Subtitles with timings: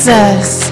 [0.00, 0.70] Jesus.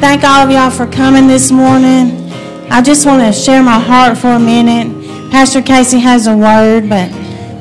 [0.00, 2.32] Thank all of y'all for coming this morning.
[2.70, 5.30] I just want to share my heart for a minute.
[5.30, 7.10] Pastor Casey has a word, but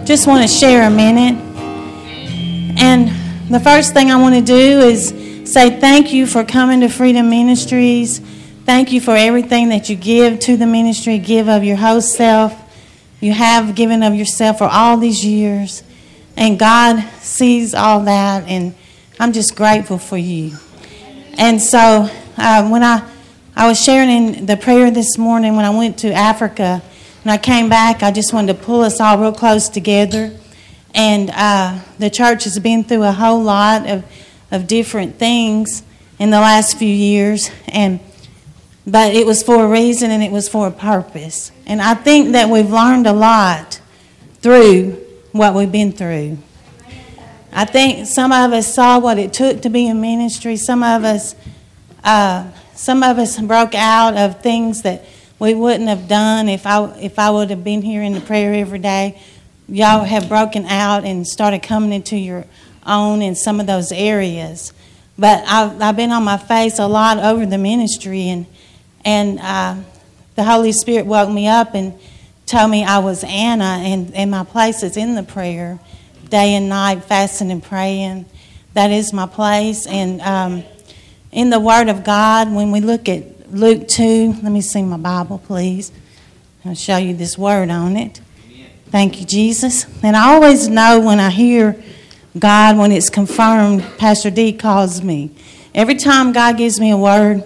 [0.05, 1.35] just want to share a minute.
[2.81, 3.09] And
[3.53, 5.09] the first thing I want to do is
[5.43, 8.19] say thank you for coming to Freedom Ministries.
[8.65, 11.17] Thank you for everything that you give to the ministry.
[11.17, 12.55] Give of your whole self.
[13.19, 15.83] You have given of yourself for all these years.
[16.37, 18.73] And God sees all that, and
[19.19, 20.57] I'm just grateful for you.
[21.39, 23.09] And so uh, when I,
[23.55, 26.81] I was sharing in the prayer this morning when I went to Africa,
[27.23, 30.37] and I came back, I just wanted to pull us all real close together.
[30.93, 34.03] And uh, the church has been through a whole lot of,
[34.51, 35.81] of different things
[36.19, 37.49] in the last few years.
[37.69, 38.01] And
[38.85, 41.53] but it was for a reason and it was for a purpose.
[41.65, 43.79] And I think that we've learned a lot
[44.41, 44.91] through
[45.31, 46.37] what we've been through.
[47.51, 50.55] I think some of us saw what it took to be in ministry.
[50.55, 51.35] Some of us,
[52.03, 55.05] uh, some of us broke out of things that
[55.39, 58.53] we wouldn't have done if I if I would have been here in the prayer
[58.53, 59.19] every day.
[59.67, 62.45] Y'all have broken out and started coming into your
[62.85, 64.73] own in some of those areas.
[65.17, 68.45] But I've, I've been on my face a lot over the ministry, and
[69.03, 69.75] and uh,
[70.35, 71.93] the Holy Spirit woke me up and
[72.45, 75.79] told me I was Anna, and, and my place is in the prayer
[76.29, 78.25] day and night, fasting and praying.
[78.73, 79.87] That is my place.
[79.87, 80.63] And um,
[81.31, 84.97] in the Word of God, when we look at Luke 2, let me see my
[84.97, 85.91] Bible, please.
[86.65, 88.21] I'll show you this word on it.
[88.87, 89.85] Thank you, Jesus.
[90.03, 91.81] And I always know when I hear
[92.37, 95.31] God, when it's confirmed, Pastor D calls me.
[95.73, 97.43] Every time God gives me a word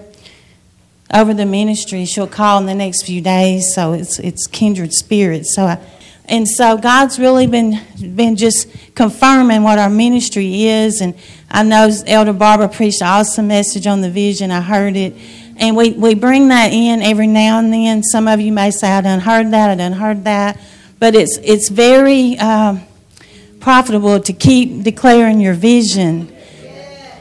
[1.14, 3.74] over the ministry, she'll call in the next few days.
[3.74, 5.54] So it's, it's kindred spirits.
[5.54, 5.80] So I,
[6.26, 7.80] and so God's really been
[8.16, 11.02] been just confirming what our ministry is.
[11.02, 11.16] And
[11.52, 14.50] I know Elder Barbara preached an awesome message on the vision.
[14.52, 15.16] I heard it.
[15.58, 18.02] And we, we bring that in every now and then.
[18.04, 20.60] Some of you may say, I done heard that, I done heard that.
[20.98, 22.82] But it's it's very um,
[23.60, 26.34] profitable to keep declaring your vision.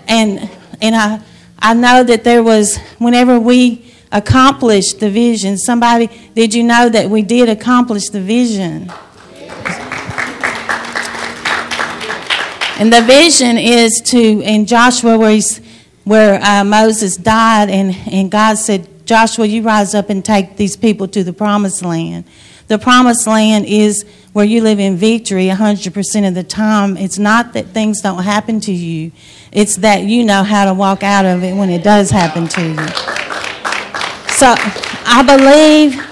[0.07, 0.49] And
[0.81, 1.21] and I
[1.59, 5.59] I know that there was whenever we accomplished the vision.
[5.59, 8.91] Somebody, did you know that we did accomplish the vision?
[12.79, 15.59] And the vision is to, in Joshua, where, he's,
[16.05, 20.77] where uh, Moses died, and, and God said, Joshua, you rise up and take these
[20.77, 22.25] people to the promised land.
[22.69, 26.97] The promised land is where you live in victory 100% of the time.
[26.97, 29.13] It's not that things don't happen to you,
[29.53, 32.63] it's that you know how to walk out of it when it does happen to
[32.63, 33.22] you.
[34.43, 36.05] So I believe,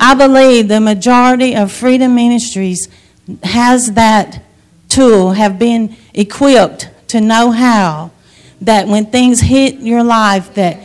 [0.00, 2.88] I believe the majority of Freedom Ministries
[3.42, 4.42] has that
[4.88, 8.10] tool, have been equipped to know how
[8.62, 10.80] that when things hit your life that,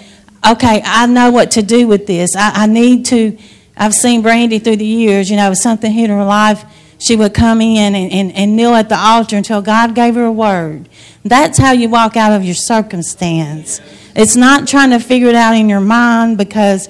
[0.45, 2.35] okay, I know what to do with this.
[2.35, 3.37] I, I need to,
[3.77, 6.65] I've seen Brandy through the years, you know, something hit her life,
[6.99, 10.25] she would come in and, and, and kneel at the altar until God gave her
[10.25, 10.89] a word.
[11.23, 13.79] That's how you walk out of your circumstance.
[14.15, 16.89] It's not trying to figure it out in your mind because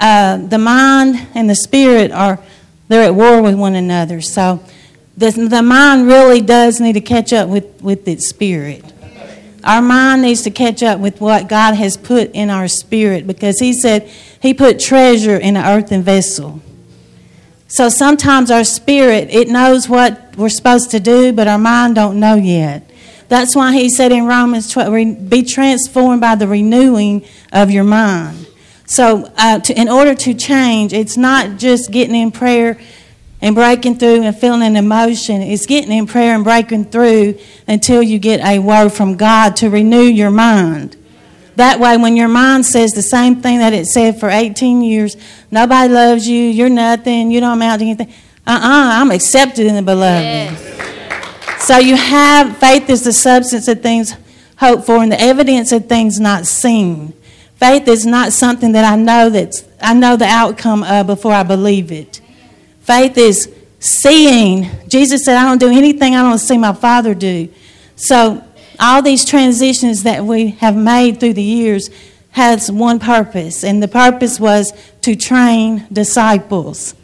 [0.00, 2.40] uh, the mind and the spirit are
[2.88, 4.20] they're at war with one another.
[4.20, 4.64] So
[5.16, 8.84] the, the mind really does need to catch up with, with its spirit.
[9.62, 13.60] Our mind needs to catch up with what God has put in our spirit because
[13.60, 14.08] He said
[14.40, 16.62] He put treasure in an earthen vessel.
[17.70, 22.18] So sometimes our spirit, it knows what we're supposed to do, but our mind don't
[22.18, 22.90] know yet.
[23.28, 28.48] That's why he said in Romans 12, be transformed by the renewing of your mind.
[28.86, 32.76] So, uh, to, in order to change, it's not just getting in prayer
[33.40, 35.40] and breaking through and feeling an emotion.
[35.40, 37.38] It's getting in prayer and breaking through
[37.68, 40.96] until you get a word from God to renew your mind.
[41.56, 45.16] That way, when your mind says the same thing that it said for 18 years,
[45.50, 48.08] nobody loves you, you're nothing, you don't amount to anything.
[48.46, 50.24] Uh uh-uh, uh, i am accepted in the beloved.
[50.24, 51.66] Yes.
[51.66, 54.14] So you have faith is the substance of things
[54.56, 57.12] hoped for and the evidence of things not seen.
[57.56, 61.42] Faith is not something that I know that I know the outcome of before I
[61.42, 62.20] believe it.
[62.80, 64.70] Faith is seeing.
[64.88, 67.48] Jesus said, I don't do anything I don't see my Father do.
[67.96, 68.42] So
[68.80, 71.90] all these transitions that we have made through the years
[72.32, 74.72] has one purpose, and the purpose was
[75.02, 76.94] to train disciples.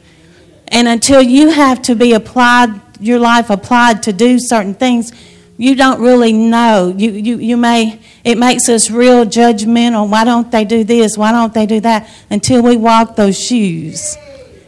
[0.68, 5.12] And until you have to be applied your life applied to do certain things,
[5.56, 6.94] you don't really know.
[6.96, 10.08] You, you, you may, it makes us real judgmental.
[10.08, 11.16] Why don't they do this?
[11.16, 12.08] Why don't they do that?
[12.30, 14.16] Until we walk those shoes.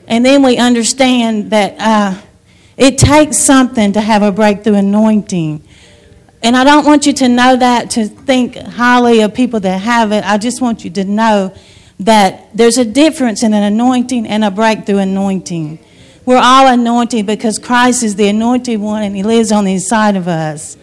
[0.07, 2.21] And then we understand that uh,
[2.77, 5.63] it takes something to have a breakthrough anointing.
[6.43, 10.13] And I don't want you to know that to think highly of people that have
[10.13, 10.25] it.
[10.25, 11.55] I just want you to know
[12.01, 15.81] that there's a difference in an anointing and a breakthrough anointing.
[16.25, 20.15] We're all anointed because Christ is the anointed one and He lives on the inside
[20.15, 20.77] of us.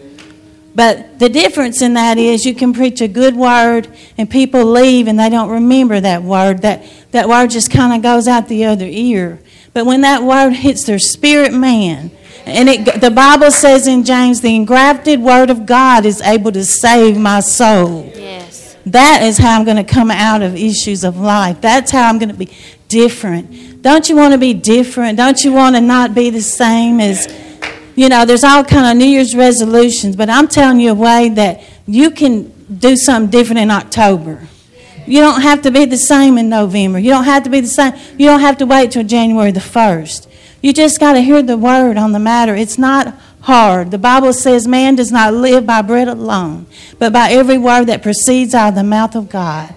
[0.74, 3.88] But the difference in that is you can preach a good word
[4.18, 6.62] and people leave and they don't remember that word.
[6.62, 9.40] That, that word just kind of goes out the other ear.
[9.72, 12.10] But when that word hits their spirit man,
[12.46, 16.64] and it, the Bible says in James, the engrafted word of God is able to
[16.64, 18.10] save my soul.
[18.14, 18.76] Yes.
[18.86, 21.60] That is how I'm going to come out of issues of life.
[21.60, 22.52] That's how I'm going to be
[22.86, 23.82] different.
[23.82, 25.18] Don't you want to be different?
[25.18, 27.26] Don't you want to not be the same as
[27.96, 31.30] you know, there's all kind of New Year's resolutions, but I'm telling you a way
[31.30, 34.46] that you can do something different in October.
[35.06, 36.98] You don't have to be the same in November.
[36.98, 37.94] You don't have to be the same.
[38.18, 40.26] You don't have to wait till January the 1st.
[40.66, 42.52] You just got to hear the word on the matter.
[42.56, 43.92] It's not hard.
[43.92, 46.66] The Bible says man does not live by bread alone,
[46.98, 49.72] but by every word that proceeds out of the mouth of God.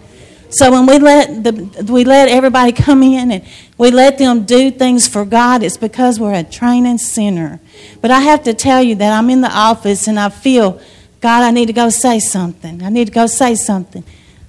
[0.49, 3.45] So when we let the, we let everybody come in and
[3.77, 7.59] we let them do things for God, it's because we're a training center.
[8.01, 10.81] But I have to tell you that I'm in the office and I feel,
[11.21, 12.81] God, I need to go say something.
[12.81, 14.03] I need to go say something.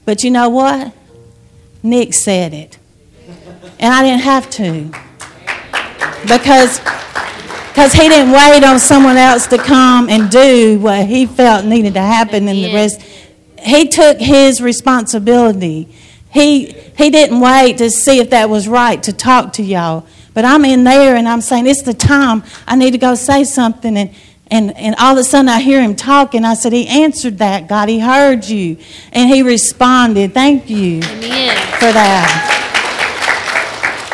[0.06, 0.94] But you know what?
[1.82, 2.78] Nick said it.
[3.78, 4.90] And I didn't have to.
[6.22, 6.80] Because
[7.68, 11.94] because he didn't wait on someone else to come and do what he felt needed
[11.94, 13.00] to happen in the rest
[13.62, 15.88] he took his responsibility.
[16.30, 20.06] He, he didn't wait to see if that was right to talk to y'all.
[20.32, 22.44] But I'm in there and I'm saying, it's the time.
[22.66, 23.96] I need to go say something.
[23.96, 24.14] And,
[24.46, 26.44] and, and all of a sudden I hear him talking.
[26.44, 27.88] I said, He answered that, God.
[27.88, 28.76] He heard you.
[29.12, 30.32] And he responded.
[30.32, 31.56] Thank you Amen.
[31.78, 32.56] for that.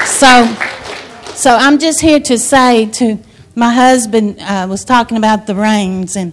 [0.06, 0.65] So,
[1.36, 3.18] so I'm just here to say to
[3.54, 6.32] my husband uh, was talking about the reins and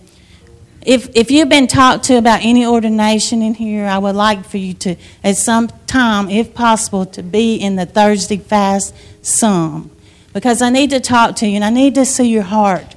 [0.85, 4.57] if, if you've been talked to about any ordination in here, I would like for
[4.57, 9.91] you to, at some time, if possible, to be in the Thursday fast some.
[10.33, 12.95] Because I need to talk to you and I need to see your heart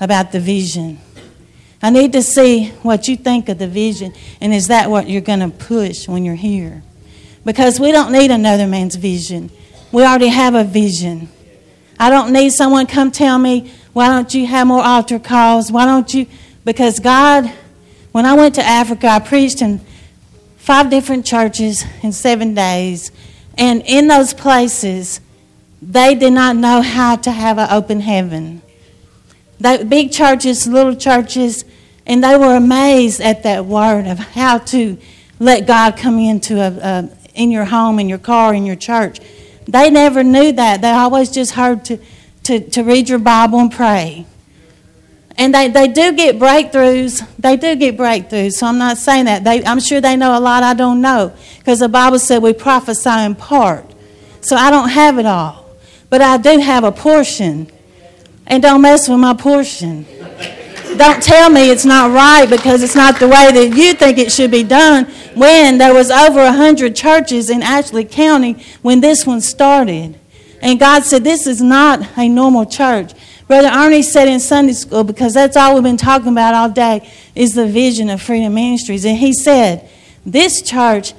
[0.00, 1.00] about the vision.
[1.82, 5.20] I need to see what you think of the vision and is that what you're
[5.20, 6.82] going to push when you're here?
[7.44, 9.50] Because we don't need another man's vision.
[9.92, 11.28] We already have a vision.
[11.98, 15.72] I don't need someone come tell me, why don't you have more altar calls?
[15.72, 16.26] Why don't you
[16.68, 17.50] because God,
[18.12, 19.80] when I went to Africa, I preached in
[20.58, 23.10] five different churches in seven days.
[23.56, 25.22] And in those places,
[25.80, 28.60] they did not know how to have an open heaven.
[29.58, 31.64] They, big churches, little churches,
[32.06, 34.98] and they were amazed at that word of how to
[35.38, 39.20] let God come into a, a, in your home, in your car, in your church.
[39.68, 40.80] They never knew that.
[40.80, 41.98] They always just heard to,
[42.44, 44.26] to, to read your Bible and pray.
[45.36, 47.24] And they, they do get breakthroughs.
[47.36, 48.54] They do get breakthroughs.
[48.54, 49.44] So I'm not saying that.
[49.44, 51.32] They, I'm sure they know a lot I don't know.
[51.58, 53.84] Because the Bible said we prophesy in part.
[54.40, 55.66] So I don't have it all.
[56.08, 57.70] But I do have a portion.
[58.46, 60.06] And don't mess with my portion.
[60.98, 64.32] Don't tell me it's not right because it's not the way that you think it
[64.32, 65.04] should be done
[65.34, 70.18] when there was over a hundred churches in Ashley County when this one started.
[70.60, 73.12] And God said, This is not a normal church.
[73.46, 77.08] Brother Arnie said in Sunday school, because that's all we've been talking about all day,
[77.34, 79.04] is the vision of Freedom Ministries.
[79.04, 79.88] And he said,
[80.26, 81.14] This church,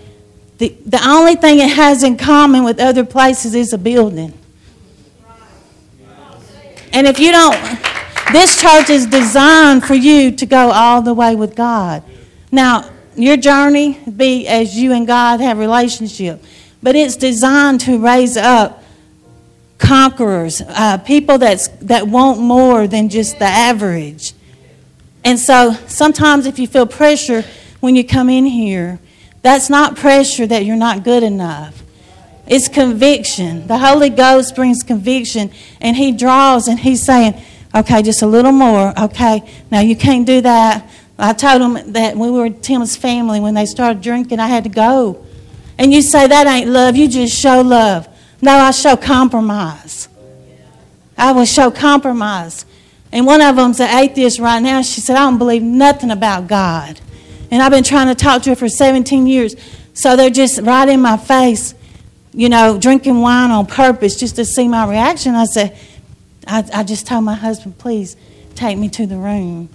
[0.57, 4.33] the, the only thing it has in common with other places is a building.
[6.91, 7.55] And if you don't,
[8.31, 12.03] this church is designed for you to go all the way with God.
[12.51, 16.43] Now, your journey be as you and God have relationship,
[16.81, 18.83] but it's designed to raise up
[19.77, 24.33] conquerors, uh, people that's, that want more than just the average.
[25.23, 27.43] And so sometimes if you feel pressure
[27.79, 28.99] when you come in here,
[29.41, 31.81] that's not pressure that you're not good enough.
[32.45, 33.67] It's conviction.
[33.67, 37.39] The Holy Ghost brings conviction, and He draws, and He's saying,
[37.73, 38.93] okay, just a little more.
[38.99, 40.89] Okay, now you can't do that.
[41.17, 44.63] I told them that when we were Tim's family, when they started drinking, I had
[44.63, 45.25] to go.
[45.77, 48.07] And you say that ain't love, you just show love.
[48.41, 50.07] No, I show compromise.
[51.17, 52.65] I will show compromise.
[53.11, 54.81] And one of them's an atheist right now.
[54.81, 57.01] She said, I don't believe nothing about God.
[57.51, 59.55] And I've been trying to talk to her for 17 years.
[59.93, 61.73] So they're just right in my face,
[62.31, 65.35] you know, drinking wine on purpose just to see my reaction.
[65.35, 65.77] I said,
[66.49, 68.17] I, I just told my husband, please
[68.55, 69.69] take me to the room.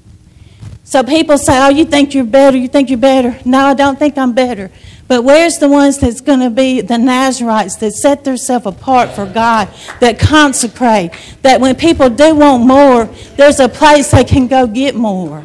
[0.85, 2.57] So people say, Oh, you think you're better?
[2.57, 3.39] You think you're better?
[3.45, 4.71] No, I don't think I'm better.
[5.07, 9.27] But where's the ones that's going to be the Nazarites that set themselves apart for
[9.27, 9.69] God,
[10.01, 11.13] that consecrate,
[11.43, 13.05] that when people do want more,
[13.37, 15.41] there's a place they can go get more.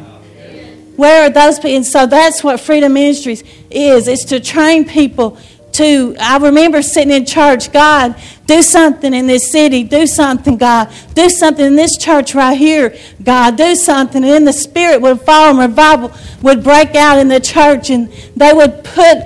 [0.96, 1.76] Where are those people?
[1.76, 4.08] And so that's what Freedom Ministries is.
[4.08, 5.38] It's to train people
[5.72, 10.92] to, I remember sitting in church, God, do something in this city, do something, God,
[11.14, 14.22] do something in this church right here, God, do something.
[14.22, 16.12] And then the Spirit would fall and revival
[16.42, 19.18] would break out in the church, and they would put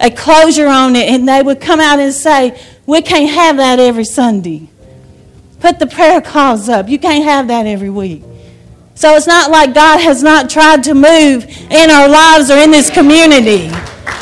[0.00, 3.78] a closure on it, and they would come out and say, We can't have that
[3.78, 4.68] every Sunday.
[5.60, 6.88] Put the prayer calls up.
[6.88, 8.22] You can't have that every week.
[8.94, 12.70] So it's not like God has not tried to move in our lives or in
[12.70, 13.70] this community.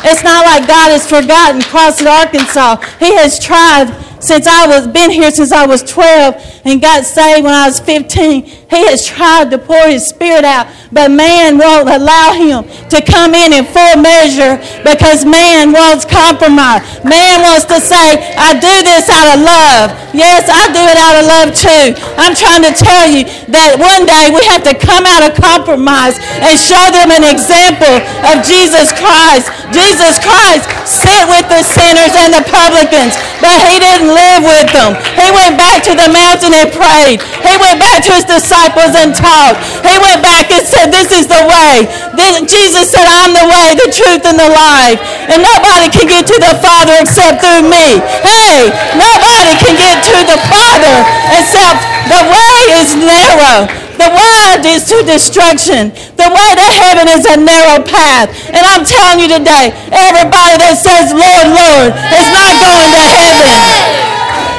[0.05, 2.77] It's not like God has forgotten Crossett, Arkansas.
[2.99, 3.89] He has tried
[4.25, 7.79] since I was been here since I was 12 and got saved when I was
[7.81, 8.45] 15.
[8.45, 13.37] He has tried to pour his spirit out, but man won't allow him to come
[13.37, 16.81] in in full measure because man wants compromise.
[17.05, 19.93] Man wants to say, I do this out of love.
[20.17, 21.87] Yes, I do it out of love too.
[22.17, 26.17] I'm trying to tell you that one day we have to come out of compromise
[26.41, 29.53] and show them an example of Jesus Christ.
[29.75, 34.95] Jesus Christ sat with the sinners and the publicans, but he didn't live with them.
[35.19, 37.19] He went back to the mountain and prayed.
[37.43, 39.59] He went back to his disciples and taught.
[39.83, 41.91] He went back and said, This is the way.
[42.15, 45.03] This, Jesus said, I'm the way, the truth, and the life.
[45.29, 47.99] And nobody can get to the Father except through me.
[48.23, 50.95] Hey, nobody can get to the Father
[51.35, 53.84] except the way is narrow.
[53.95, 55.95] The wide is to destruction.
[56.19, 58.31] The way to heaven is a narrow path.
[58.51, 63.59] And I'm telling you today, everybody that says, Lord, Lord, is not going to heaven.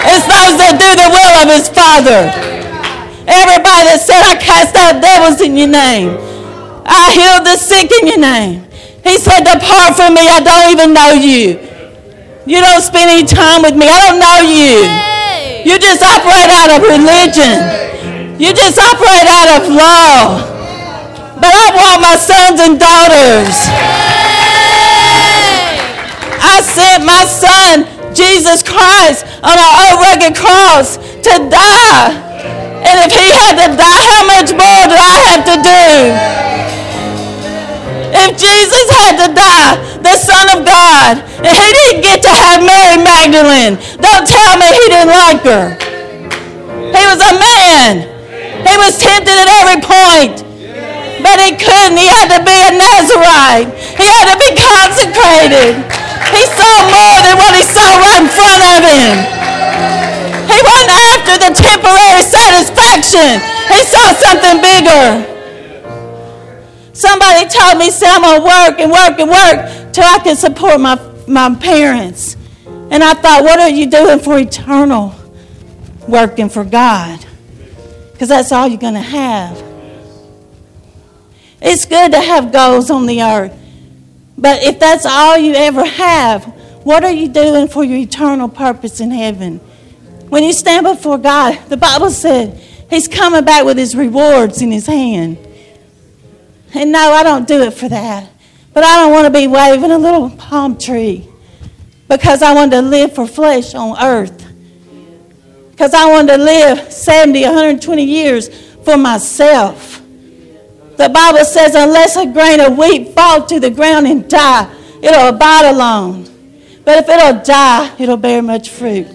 [0.07, 2.31] It's those that do the will of his Father.
[3.27, 6.15] Everybody that said, I cast out devils in your name.
[6.85, 8.63] I healed the sick in your name.
[9.03, 10.29] He said, Depart from me.
[10.29, 11.59] I don't even know you.
[12.45, 13.89] You don't spend any time with me.
[13.89, 14.85] I don't know you.
[15.65, 17.84] You just operate out of religion.
[18.35, 20.43] You just operate out of law.
[21.39, 23.55] But I want my sons and daughters.
[26.43, 32.11] I sent my son, Jesus Christ, on an old rugged cross to die.
[32.83, 35.85] And if he had to die, how much more do I have to do?
[38.19, 42.59] If Jesus had to die, the Son of God, and he didn't get to have
[42.59, 45.71] Mary Magdalene, don't tell me he didn't like her.
[46.91, 48.14] He was a man.
[48.65, 50.41] He was tempted at every point.
[51.21, 51.97] But he couldn't.
[51.97, 53.69] He had to be a Nazarite.
[53.97, 55.73] He had to be consecrated.
[56.33, 59.15] He saw more than what he saw right in front of him.
[60.49, 63.41] He wasn't after the temporary satisfaction.
[63.69, 65.33] He saw something bigger.
[66.93, 70.35] Somebody told me, say, I'm going to work and work and work till I can
[70.35, 72.37] support my, my parents.
[72.91, 75.13] And I thought, what are you doing for eternal?
[76.07, 77.24] Working for God
[78.15, 79.61] because that's all you're going to have.
[81.61, 83.53] It's good to have goals on the earth,
[84.37, 86.45] but if that's all you ever have,
[86.85, 89.57] what are you doing for your eternal purpose in heaven?
[90.29, 92.57] When you stand before God, the Bible said
[92.89, 95.37] He's coming back with His rewards in His hand.
[96.73, 98.29] And no, I don't do it for that.
[98.73, 101.27] But I don't want to be waving a little palm tree
[102.07, 104.44] because I want to live for flesh on earth
[105.75, 108.47] because I wanted to live 70, 120 years
[108.85, 110.01] for myself.
[110.95, 115.27] The Bible says, unless a grain of wheat fall to the ground and die, it'll
[115.27, 116.23] abide alone.
[116.85, 119.07] But if it'll die, it'll bear much fruit.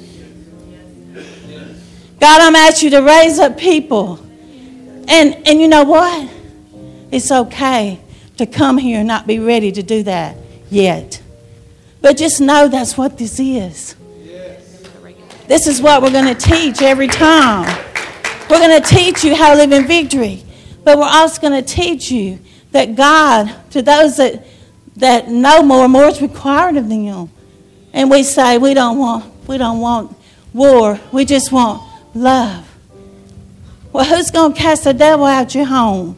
[2.21, 4.19] God, I'm asking you to raise up people.
[5.09, 6.31] And, and you know what?
[7.11, 8.01] It's okay
[8.37, 10.37] to come here and not be ready to do that
[10.69, 11.23] yet.
[12.03, 13.97] But just know that's what this is.
[15.51, 17.67] This is what we're going to teach every time.
[18.49, 20.45] We're going to teach you how to live in victory.
[20.85, 22.39] But we're also going to teach you
[22.71, 24.47] that God, to those that,
[24.99, 27.31] that know more, more is required of them.
[27.93, 30.17] And we say we don't want we don't want
[30.55, 31.01] war.
[31.11, 31.83] We just want
[32.15, 32.73] love.
[33.93, 36.17] Well, who's going to cast the devil out your home?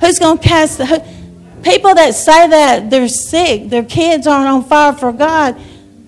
[0.00, 1.00] Who's going to cast the who,
[1.62, 5.60] people that say that they're sick, their kids aren't on fire for God?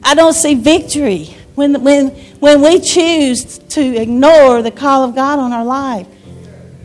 [0.02, 2.14] I don't see victory when when
[2.46, 6.06] when we choose to ignore the call of God on our life.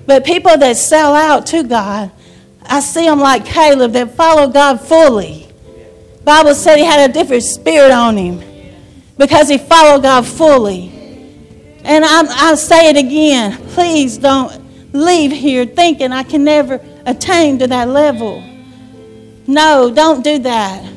[0.08, 2.10] But people that sell out to God,
[2.64, 5.48] I see them like Caleb that follow God fully.
[6.24, 8.42] Bible said he had a different spirit on him
[9.20, 10.90] because he followed God fully.
[11.84, 14.64] And I, I say it again, please don't
[14.96, 18.42] leave here thinking I can never attain to that level.
[19.46, 20.92] No, don't do that.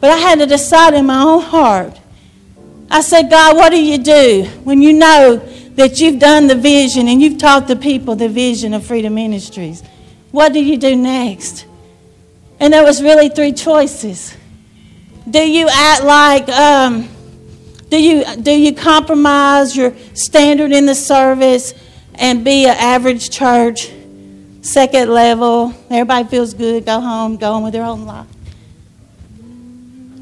[0.00, 2.00] But I had to decide in my own heart
[2.90, 5.36] I said, God, what do you do when you know
[5.74, 9.82] that you've done the vision and you've taught the people the vision of Freedom Ministries?
[10.36, 11.64] what do you do next?
[12.60, 14.36] And there was really three choices.
[15.28, 17.08] Do you act like, um,
[17.88, 21.72] do you, do you compromise your standard in the service
[22.14, 23.90] and be an average church,
[24.60, 28.26] second level, everybody feels good, go home, go on with their own life?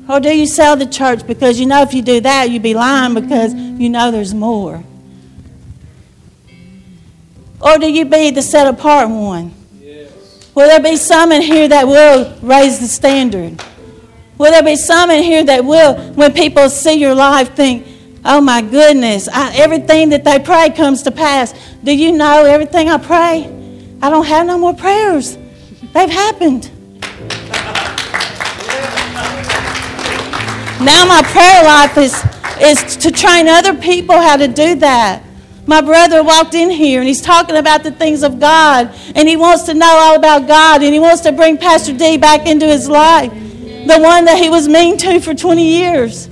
[0.09, 2.75] Or do you sell the church because you know if you do that, you'd be
[2.75, 4.85] lying because you know there's more?
[7.61, 9.55] Or do you be the set apart one?
[9.81, 10.53] Yes.
[10.55, 13.63] Will there be some in here that will raise the standard?
[14.37, 17.87] Will there be some in here that will, when people see your life, think,
[18.25, 21.55] oh my goodness, I, everything that they pray comes to pass?
[21.83, 23.51] Do you know everything I pray?
[24.03, 25.39] I don't have no more prayers.
[25.95, 26.71] They've happened.
[30.85, 32.23] Now my prayer life is,
[32.61, 35.25] is to train other people how to do that.
[35.67, 39.35] My brother walked in here and he's talking about the things of God and he
[39.35, 42.67] wants to know all about God and he wants to bring Pastor D back into
[42.67, 46.27] his life, the one that he was mean to for 20 years.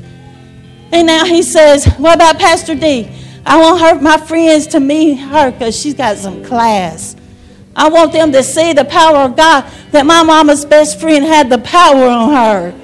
[0.92, 3.10] And now he says, What about Pastor D?
[3.46, 7.16] I want her, my friends to meet her because she's got some class.
[7.74, 11.48] I want them to see the power of God, that my mama's best friend had
[11.48, 12.81] the power on her.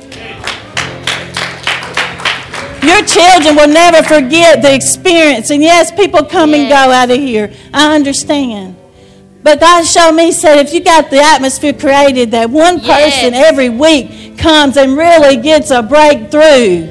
[2.88, 5.50] Your children will never forget the experience.
[5.50, 7.52] And yes, people come and go out of here.
[7.74, 8.76] I understand.
[9.42, 13.46] But God showed me, said, if you got the atmosphere created that one person yes.
[13.46, 16.90] every week comes and really gets a breakthrough,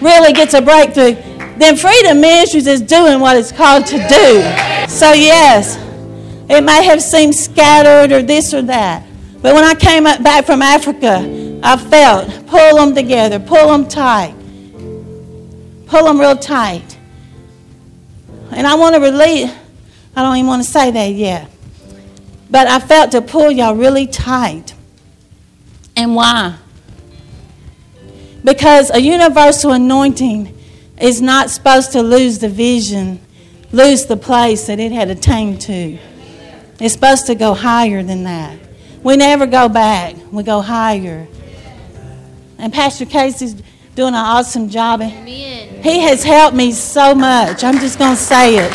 [0.00, 1.14] really gets a breakthrough,
[1.58, 4.88] then Freedom Ministries is doing what it's called to do.
[4.88, 5.76] So, yes,
[6.48, 9.04] it may have seemed scattered or this or that.
[9.42, 14.34] But when I came back from Africa, I felt pull them together, pull them tight.
[15.86, 16.98] Pull them real tight.
[18.50, 19.54] And I want to relate,
[20.14, 21.50] I don't even want to say that yet.
[22.50, 24.74] But I felt to pull y'all really tight.
[25.96, 26.56] And why?
[28.44, 30.56] Because a universal anointing
[31.00, 33.20] is not supposed to lose the vision,
[33.72, 35.98] lose the place that it had attained to.
[36.80, 38.58] It's supposed to go higher than that.
[39.02, 41.26] We never go back, we go higher.
[42.58, 43.54] And Pastor Casey's
[43.94, 45.00] doing an awesome job.
[45.00, 45.82] Amen.
[45.82, 47.62] He has helped me so much.
[47.62, 48.70] I'm just going to say it.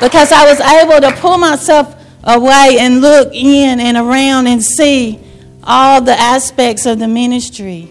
[0.00, 5.20] Because I was able to pull myself away and look in and around and see
[5.62, 7.90] all the aspects of the ministry.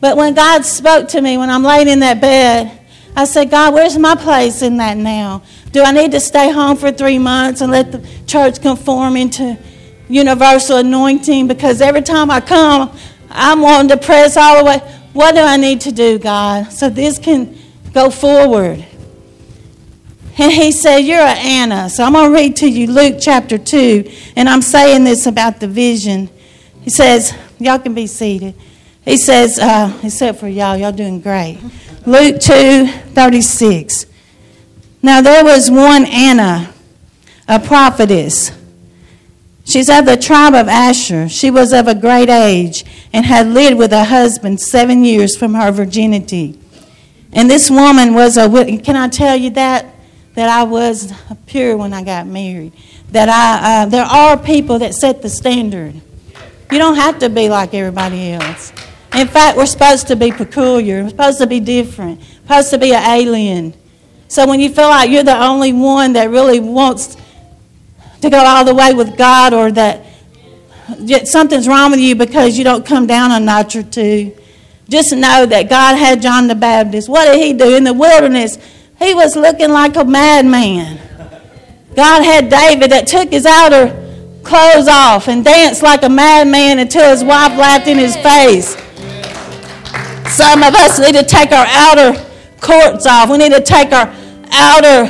[0.00, 2.80] But when God spoke to me when I'm laying in that bed,
[3.14, 5.42] I said, God, where's my place in that now?
[5.72, 9.58] Do I need to stay home for three months and let the church conform into
[10.08, 12.96] universal anointing because every time I come,
[13.30, 14.78] I'm wanting to press all the way.
[15.12, 17.56] What do I need to do, God, so this can
[17.92, 18.84] go forward?
[20.38, 21.88] And he said, You're an Anna.
[21.88, 25.60] So I'm going to read to you Luke chapter 2, and I'm saying this about
[25.60, 26.28] the vision.
[26.82, 28.54] He says, Y'all can be seated.
[29.02, 31.58] He says, uh, except for y'all, y'all doing great.
[32.04, 34.06] Luke 2 36.
[35.00, 36.74] Now there was one Anna,
[37.48, 38.50] a prophetess
[39.66, 41.28] She's of the tribe of Asher.
[41.28, 45.54] She was of a great age and had lived with a husband seven years from
[45.54, 46.60] her virginity.
[47.32, 48.48] And this woman was a,
[48.78, 49.92] can I tell you that?
[50.34, 51.12] That I was
[51.46, 52.74] pure when I got married.
[53.10, 55.94] That I, uh, there are people that set the standard.
[56.70, 58.72] You don't have to be like everybody else.
[59.14, 61.02] In fact, we're supposed to be peculiar.
[61.02, 62.20] We're supposed to be different.
[62.20, 63.74] We're supposed to be an alien.
[64.28, 67.16] So when you feel like you're the only one that really wants
[68.20, 70.04] to go all the way with God or that
[71.24, 74.36] something's wrong with you because you don't come down a notch or two.
[74.88, 77.08] Just know that God had John the Baptist.
[77.08, 78.56] What did he do in the wilderness?
[78.98, 81.00] He was looking like a madman.
[81.94, 83.88] God had David that took his outer
[84.44, 88.76] clothes off and danced like a madman until his wife laughed in his face.
[90.30, 92.12] Some of us need to take our outer
[92.60, 93.28] courts off.
[93.28, 94.14] We need to take our
[94.52, 95.06] outer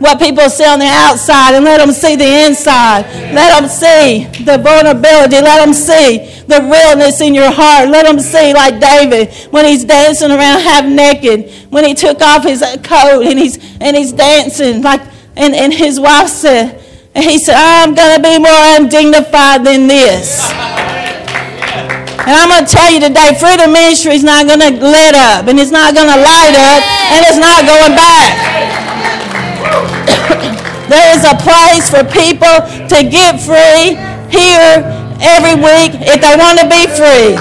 [0.00, 3.04] what people see on the outside and let them see the inside.
[3.36, 5.36] Let them see the vulnerability.
[5.40, 7.90] Let them see the realness in your heart.
[7.90, 12.44] Let them see, like David, when he's dancing around half naked, when he took off
[12.44, 15.02] his uh, coat and he's, and he's dancing, like,
[15.36, 16.82] and, and his wife said,
[17.14, 20.50] and he said, I'm going to be more undignified than this.
[22.20, 25.46] And I'm going to tell you today, Freedom Ministry is not going to let up,
[25.46, 26.80] and it's not going to light up,
[27.12, 28.49] and it's not going back.
[30.90, 32.56] There is a place for people
[32.90, 33.94] to get free
[34.30, 34.82] here
[35.22, 37.38] every week if they want to be free.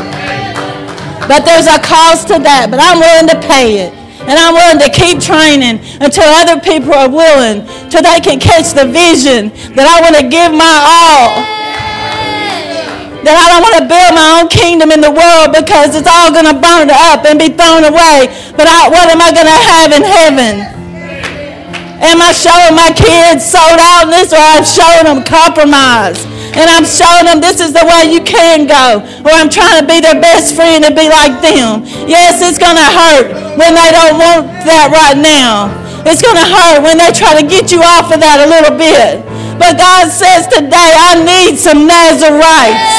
[1.26, 3.94] But there's a cost to that, but I'm willing to pay it.
[4.26, 8.78] And I'm willing to keep training until other people are willing, till they can catch
[8.78, 11.60] the vision that I want to give my all
[13.24, 16.32] that I don't want to build my own kingdom in the world because it's all
[16.32, 18.32] going to burn up and be thrown away.
[18.56, 20.79] But I, what am I going to have in heaven?
[22.00, 26.24] Am I showing my kids sold outness or I'm showing them compromise?
[26.56, 29.04] And I'm showing them this is the way you can go.
[29.24, 31.84] Or I'm trying to be their best friend and be like them.
[32.08, 35.70] Yes, it's going to hurt when they don't want that right now.
[36.08, 38.74] It's going to hurt when they try to get you off of that a little
[38.74, 39.20] bit.
[39.60, 42.96] But God says today, I need some Nazarites.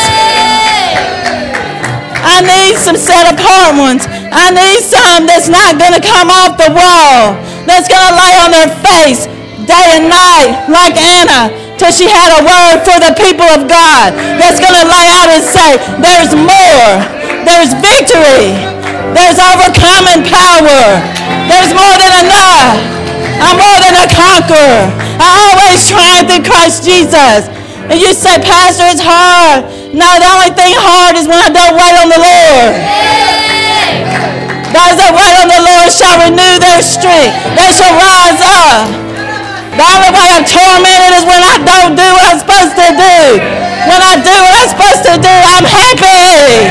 [2.20, 4.04] I need some set apart ones.
[4.30, 7.34] I need some that's not going to come off the wall,
[7.70, 9.30] that's going to lay on their face
[9.62, 14.12] day and night like Anna till she had a word for the people of God
[14.36, 16.90] that's going to lay out and say, there's more.
[17.46, 18.52] There's victory.
[19.14, 21.00] There's overcoming power.
[21.48, 22.76] There's more than enough.
[23.40, 24.92] I'm more than a conqueror.
[25.16, 27.48] I always triumph in Christ Jesus.
[27.88, 29.64] And you say, Pastor, it's hard.
[29.94, 32.70] No, the only thing hard is when I don't wait on the Lord.
[34.70, 37.34] Those that wait on the Lord shall renew their strength.
[37.58, 38.86] They shall rise up.
[39.74, 43.18] The only way I'm tormented is when I don't do what I'm supposed to do.
[43.90, 46.70] When I do what I'm supposed to do, I'm happy.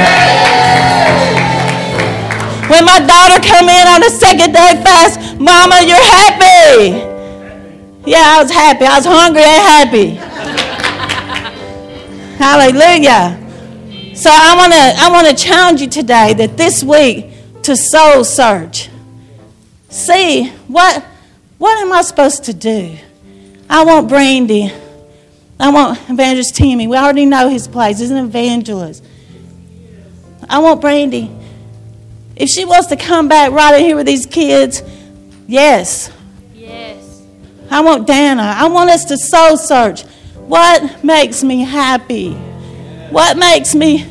[2.72, 7.04] When my daughter come in on the second day fast, Mama, you're happy.
[8.06, 8.86] Yeah, I was happy.
[8.86, 10.08] I was hungry and happy.
[12.38, 13.36] Hallelujah.
[14.16, 17.29] So I want to I want to challenge you today that this week
[17.70, 18.90] to soul search.
[19.90, 21.06] See what
[21.60, 22.98] what am I supposed to do?
[23.70, 24.74] I want Brandy.
[25.60, 26.88] I want Evangelist Timmy.
[26.88, 28.00] We already know his place.
[28.00, 29.06] He's an evangelist.
[30.50, 31.30] I want Brandy.
[32.36, 34.82] If she wants to come back right in here with these kids,
[35.46, 36.12] yes.
[36.56, 37.22] Yes.
[37.70, 38.56] I want Dana.
[38.58, 40.02] I want us to soul search.
[40.38, 42.34] What makes me happy?
[43.12, 44.08] What makes me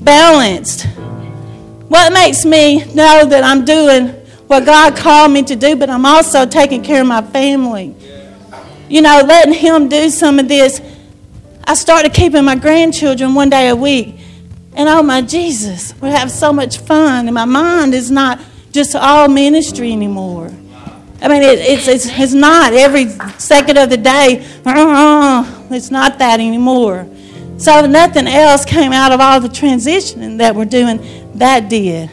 [0.00, 0.88] balanced?
[1.88, 4.08] What makes me know that I'm doing
[4.48, 7.94] what God called me to do, but I'm also taking care of my family?
[8.88, 10.80] You know, letting Him do some of this.
[11.64, 14.18] I started keeping my grandchildren one day a week.
[14.74, 18.40] And oh my Jesus, we have so much fun, and my mind is not
[18.72, 20.52] just all ministry anymore.
[21.22, 24.46] I mean, it, it's, it's, it's not every second of the day.
[24.66, 27.08] Uh-uh, it's not that anymore.
[27.56, 30.98] So nothing else came out of all the transitioning that we're doing.
[31.38, 32.10] That did.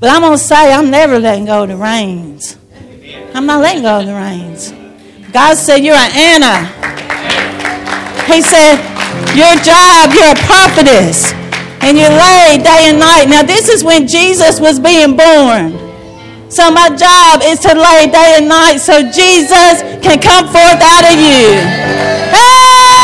[0.00, 2.56] But I'm going to say I'm never letting go of the reins.
[3.34, 4.72] I'm not letting go of the reins.
[5.32, 6.66] God said, You're an Anna.
[8.26, 8.76] He said,
[9.34, 11.32] Your job, you're a prophetess
[11.84, 13.28] and you lay day and night.
[13.28, 15.76] Now, this is when Jesus was being born.
[16.50, 21.04] So, my job is to lay day and night so Jesus can come forth out
[21.04, 21.60] of you.
[22.32, 22.94] Hey!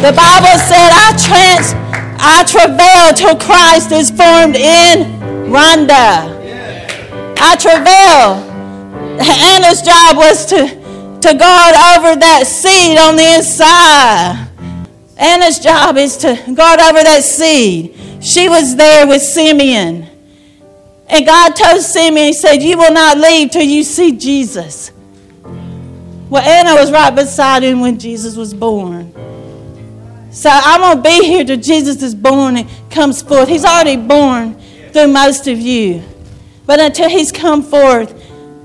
[0.00, 1.74] The Bible said, I, trans,
[2.18, 6.34] I travail till Christ is formed in Rhonda.
[7.38, 8.56] I travail.
[9.20, 10.66] Anna's job was to,
[11.20, 14.48] to guard over that seed on the inside.
[15.16, 17.94] Anna's job is to guard over that seed.
[18.22, 20.08] She was there with Simeon.
[21.08, 24.90] And God told Simeon, He said, You will not leave till you see Jesus.
[26.28, 29.12] Well, Anna was right beside him when Jesus was born.
[30.36, 33.48] So I'm going to be here till Jesus is born and comes forth.
[33.48, 34.60] He's already born
[34.92, 36.02] through most of you.
[36.66, 38.12] But until He's come forth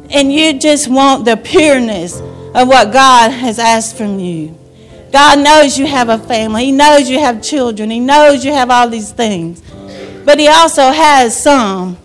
[0.10, 4.54] and you just want the pureness of what God has asked from you.
[5.14, 6.66] God knows you have a family.
[6.66, 7.90] He knows you have children.
[7.90, 9.62] He knows you have all these things.
[10.26, 11.98] But He also has some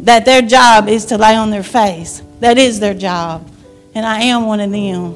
[0.00, 2.22] that their job is to lay on their face.
[2.40, 3.50] That is their job.
[3.94, 5.14] And I am one of them.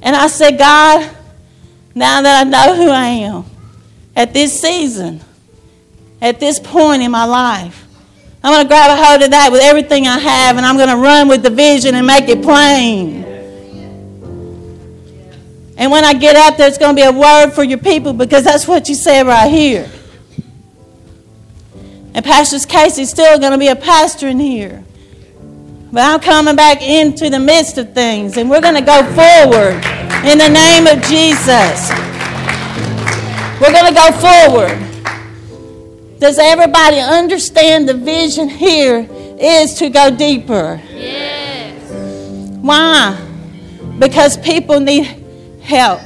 [0.00, 1.14] And I said, God,
[1.96, 3.46] now that I know who I am,
[4.14, 5.22] at this season,
[6.20, 7.86] at this point in my life,
[8.44, 10.90] I'm going to grab a hold of that with everything I have and I'm going
[10.90, 13.24] to run with the vision and make it plain.
[15.78, 18.44] And when I get up, there's going to be a word for your people because
[18.44, 19.90] that's what you said right here.
[22.14, 24.84] And Pastor Casey's still going to be a pastor in here.
[25.96, 29.82] But I'm coming back into the midst of things, and we're going to go forward
[30.26, 31.90] in the name of Jesus.
[33.58, 34.78] We're going to go forward.
[36.18, 39.08] Does everybody understand the vision here
[39.40, 40.82] is to go deeper?
[40.90, 41.90] Yes.
[42.60, 43.16] Why?
[43.98, 45.04] Because people need
[45.62, 46.02] help.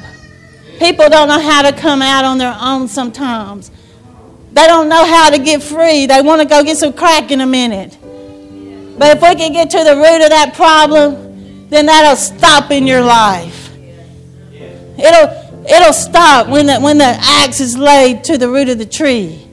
[0.78, 3.72] People don't know how to come out on their own sometimes.
[4.52, 6.06] They don't know how to get free.
[6.06, 7.98] They want to go get some crack in a minute.
[9.00, 12.86] But if we can get to the root of that problem, then that'll stop in
[12.86, 13.74] your life.
[14.98, 18.84] It'll, it'll stop when the, when the axe is laid to the root of the
[18.84, 19.48] tree.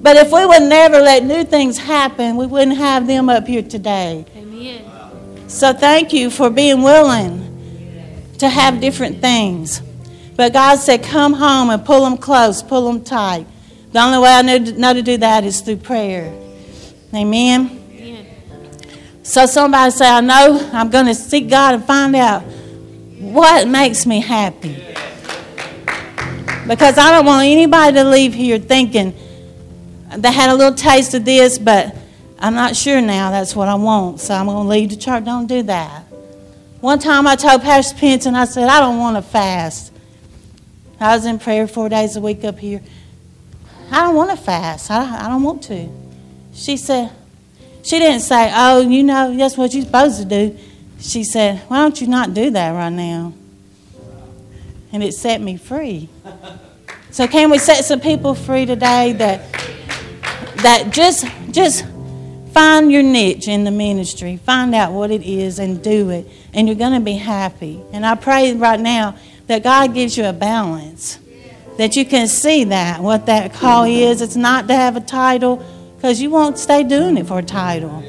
[0.00, 3.60] But if we would never let new things happen, we wouldn't have them up here
[3.60, 4.24] today.
[4.34, 5.50] Amen.
[5.50, 9.82] So thank you for being willing to have different things.
[10.36, 13.46] But God said, come home and pull them close, pull them tight.
[13.92, 16.32] The only way I know to, know to do that is through prayer.
[17.14, 17.82] Amen.
[19.26, 22.42] So somebody say, I know I'm going to seek God and find out
[23.18, 24.76] what makes me happy.
[26.68, 29.16] Because I don't want anybody to leave here thinking
[30.16, 31.96] they had a little taste of this, but
[32.38, 34.20] I'm not sure now that's what I want.
[34.20, 35.24] So I'm going to leave the church.
[35.24, 36.04] Don't do that.
[36.80, 39.92] One time I told Pastor Pinson, I said, I don't want to fast.
[41.00, 42.80] I was in prayer four days a week up here.
[43.90, 44.88] I don't want to fast.
[44.88, 45.88] I, I don't want to.
[46.52, 47.10] She said,
[47.86, 50.58] she didn't say, oh, you know, that's what you're supposed to do.
[50.98, 53.32] She said, why don't you not do that right now?
[54.92, 56.08] And it set me free.
[57.12, 59.52] So can we set some people free today that
[60.56, 61.84] that just just
[62.52, 66.66] find your niche in the ministry, find out what it is and do it, and
[66.66, 67.80] you're going to be happy.
[67.92, 71.20] And I pray right now that God gives you a balance
[71.76, 74.22] that you can see that, what that call is.
[74.22, 75.64] It's not to have a title
[76.06, 78.00] because you won't stay doing it for a title.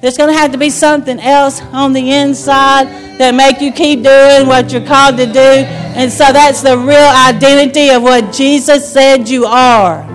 [0.00, 2.84] There's going to have to be something else on the inside
[3.18, 5.40] that make you keep doing what you're called to do.
[5.40, 10.06] And so that's the real identity of what Jesus said you are.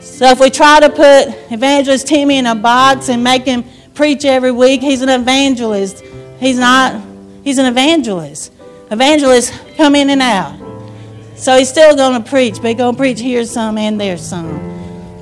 [0.00, 3.62] So if we try to put evangelist Timmy in a box and make him
[3.94, 6.02] preach every week, he's an evangelist.
[6.40, 7.00] He's not,
[7.44, 8.52] he's an evangelist.
[8.90, 10.58] Evangelists come in and out.
[11.36, 14.16] So he's still going to preach, but he's going to preach here some and there
[14.16, 14.71] some.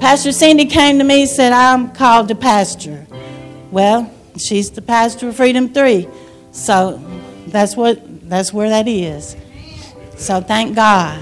[0.00, 3.06] Pastor Cindy came to me and said, I'm called to pastor.
[3.70, 6.08] Well, she's the pastor of Freedom 3.
[6.52, 7.00] So
[7.48, 9.36] that's what that's where that is.
[10.16, 11.20] So thank God.